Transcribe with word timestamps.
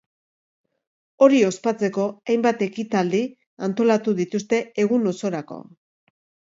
Hori 1.25 1.41
ospatzeko, 1.49 2.07
hainbat 2.33 2.65
ekitaldi 2.69 3.23
antolatu 3.69 4.19
dituzte 4.25 4.65
egun 4.87 5.11
osorako. 5.17 5.65